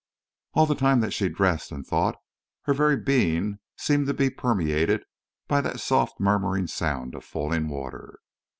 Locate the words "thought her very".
1.85-2.97